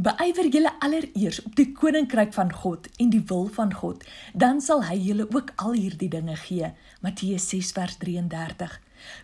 [0.00, 4.80] Beywer julle allereers op die koninkryk van God en die wil van God, dan sal
[4.88, 6.70] hy julle ook al hierdie dinge gee.
[7.04, 8.78] Matteus 6 vers 33.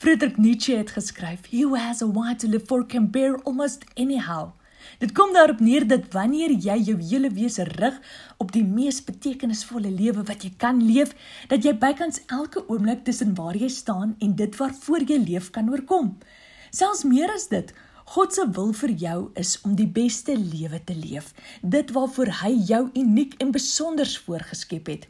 [0.00, 3.84] Friedrich Nietzsche het geskryf: "He who has a why to live for can bear almost
[3.94, 4.54] anyhow."
[4.98, 8.00] Dit kom daarop neer dat wanneer jy jou hele wese rig
[8.38, 11.14] op die mees betekenisvolle lewe wat jy kan leef,
[11.48, 15.70] dat jy bykans elke oomblik tussen waar jy staan en dit waarvoor jy leef kan
[15.70, 16.18] oorkom.
[16.70, 20.92] Selfs meer as dit, God se wil vir jou is om die beste lewe te
[20.92, 21.30] leef,
[21.62, 25.06] dit waarvoor hy jou uniek en besonder voorgeskep het.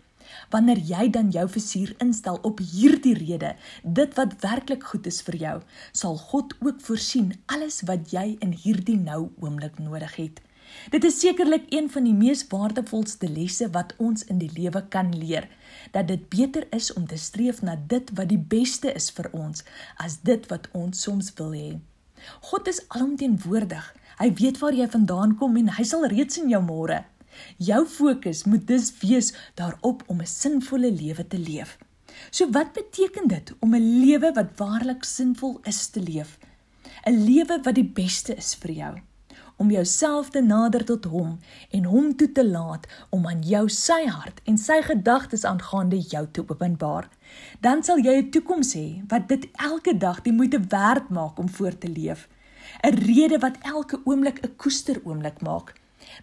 [0.54, 5.36] Wanneer jy dan jou fusier instel op hierdie rede, dit wat werklik goed is vir
[5.40, 5.56] jou,
[5.92, 10.38] sal God ook voorsien alles wat jy in hierdie nou oomblik nodig het.
[10.94, 15.10] Dit is sekerlik een van die mees waardevolste lesse wat ons in die lewe kan
[15.18, 15.48] leer,
[15.90, 19.66] dat dit beter is om te streef na dit wat die beste is vir ons
[19.98, 21.74] as dit wat ons soms wil hê.
[22.40, 23.94] God is alomteenwoordig.
[24.18, 27.04] Hy weet waar jy vandaan kom en hy sal reeds in jou môre
[27.56, 31.78] Jou fokus moet dus wees daarop om 'n sinvolle lewe te leef.
[32.30, 36.38] So wat beteken dit om 'n lewe wat waarlik sinvol is te leef?
[37.06, 38.94] 'n Lewe wat die beste is vir jou.
[39.56, 41.38] Om jouself te nader tot hom
[41.70, 46.24] en hom toe te laat om aan jou sy hart en sy gedagtes aangaande jou
[46.30, 47.08] te openbaar.
[47.60, 51.48] Dan sal jy 'n toekoms hê wat dit elke dag die moeite werd maak om
[51.48, 52.28] voort te leef.
[52.82, 55.74] 'n Rede wat elke oomblik 'n koester oomblik maak.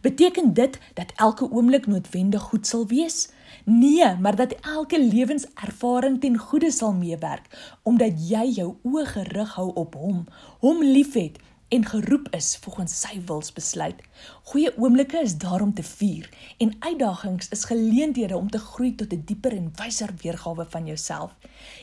[0.01, 3.29] Beteken dit dat elke oomblik noodwendig goed sal wees?
[3.63, 9.71] Nee, maar dat elke lewenservaring ten goeie sal meewerk omdat jy jou oë gerig hou
[9.73, 10.25] op hom,
[10.59, 11.37] hom liefhet
[11.71, 13.99] en geroep is volgens sy wilsbesluit.
[14.51, 16.27] Goeie oomblikke is daar om te vier
[16.59, 21.31] en uitdagings is geleenthede om te groei tot 'n dieper en wyser weergawe van jouself.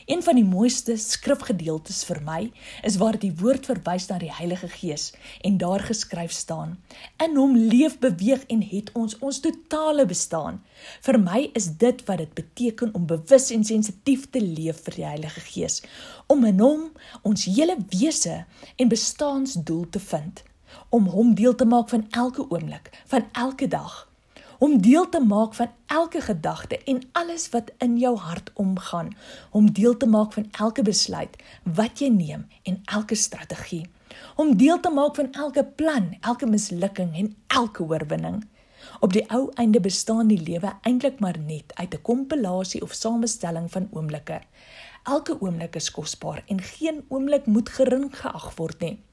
[0.05, 2.51] Een van die mooiste skrifgedeeltes vir my
[2.83, 6.77] is waar die woord verwys na die Heilige Gees en daar geskryf staan:
[7.23, 10.61] In hom leef, beweeg en het ons ons totale bestaan.
[11.01, 15.05] Vir my is dit wat dit beteken om bewus en sensitief te leef vir die
[15.05, 15.81] Heilige Gees,
[16.27, 16.91] om in hom
[17.21, 18.45] ons hele wese
[18.75, 20.43] en bestaansdoel te vind,
[20.89, 24.09] om hom deel te maak van elke oomblik, van elke dag,
[24.59, 29.15] om deel te maak van elke gedagte en alles wat in jou hart omgaan,
[29.51, 33.85] om deel te maak van elke besluit wat jy neem en elke strategie,
[34.35, 38.43] om deel te maak van elke plan, elke mislukking en elke oorwinning.
[38.99, 43.71] Op die ou einde bestaan die lewe eintlik maar net uit 'n kompilasie of samestelling
[43.71, 44.41] van oomblikke.
[45.03, 49.03] Elke oomblik is kosbaar en geen oomblik moet gering geag word nie.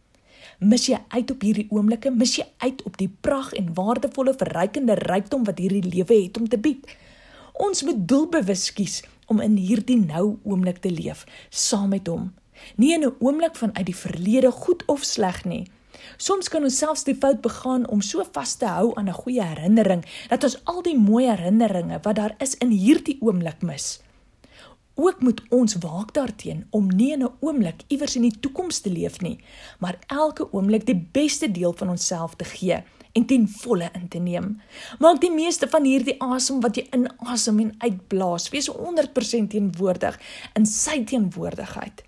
[0.59, 4.95] Mis jy uit op hierdie oomblikke, mis jy uit op die pragt en waardevolle verrykende
[4.95, 6.87] rykdom wat hierdie lewe het om te bied.
[7.53, 12.33] Ons moet doelbewus kies om in hierdie nou oomblik te leef saam met hom.
[12.77, 15.67] Nie in 'n oomblik vanuit die verlede goed of sleg nie.
[16.17, 19.43] Soms kan ons selfs die fout begaan om so vas te hou aan 'n goeie
[19.43, 24.01] herinnering dat ons al die mooi herinneringe wat daar is in hierdie oomblik mis.
[24.97, 28.91] Ook moet ons waak daarteenoor om nie in 'n oomblik iewers in die toekoms te
[28.91, 29.39] leef nie,
[29.79, 34.19] maar elke oomblik die beste deel van onsself te gee en ten volle in te
[34.19, 34.61] neem.
[34.99, 40.21] Maak die meeste van hierdie asem wat jy inasem en uitblaas, wees 100% teenwoordig
[40.55, 42.03] in sy teenwoordigheid.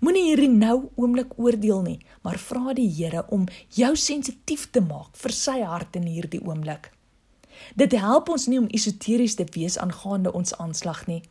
[0.00, 5.14] Moenie hierdie nou oomblik oordeel nie, maar vra die Here om jou sensitief te maak
[5.14, 6.90] vir sy hart in hierdie oomblik.
[7.78, 11.22] Dit help ons nie om esoteries te wees aangaande ons aanslag nie.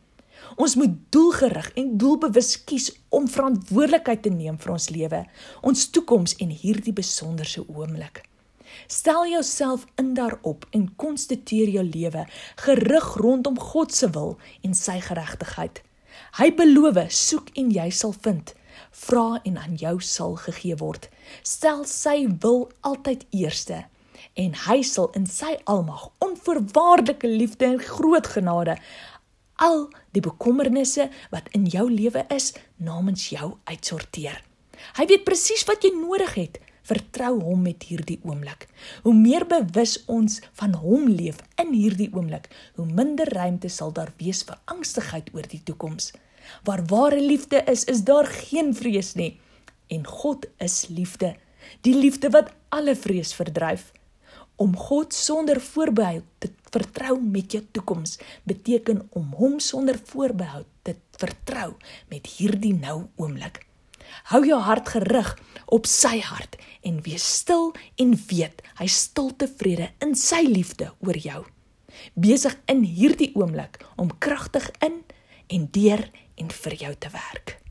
[0.56, 5.22] Ons moet doelgerig en doelbewus kies om verantwoordelikheid te neem vir ons lewe,
[5.62, 8.24] ons toekoms en hierdie besonderse oomblik.
[8.86, 12.26] Stel jouself in daarop en konstitueer jou lewe
[12.64, 15.82] gerig rondom God se wil en sy geregtigheid.
[16.38, 18.54] Hy beloof, soek en jy sal vind.
[19.04, 21.08] Vra en aan jou sal gegee word.
[21.42, 23.84] Stel sy wil altyd eerste
[24.40, 28.76] en hy sal in sy almag onvoorwaardelike liefde en groot genade
[29.62, 32.52] al die bekommernisse wat in jou lewe is
[32.82, 34.40] namens jou uitsorteer.
[34.98, 36.58] Hy weet presies wat jy nodig het.
[36.82, 38.66] Vertrou hom met hierdie oomblik.
[39.04, 44.10] Hoe meer bewus ons van hom leef in hierdie oomblik, hoe minder ruimte sal daar
[44.18, 46.10] wees vir angstigheid oor die toekoms.
[46.66, 49.36] Waar ware liefde is, is daar geen vrees nie.
[49.94, 51.36] En God is liefde,
[51.86, 53.92] die liefde wat alle vrees verdryf.
[54.62, 60.94] Om God sonder voorbehou te vertrou met jou toekoms beteken om hom sonder voorbehou te
[61.18, 61.72] vertrou
[62.12, 63.64] met hierdie nou oomblik.
[64.30, 65.32] Hou jou hart gerig
[65.66, 67.72] op sy hart en wees stil
[68.04, 71.40] en weet hy stil tevrede in sy liefde oor jou.
[72.14, 75.02] Besig in hierdie oomblik om kragtig in
[75.50, 76.06] en deur
[76.38, 77.61] en vir jou te werk.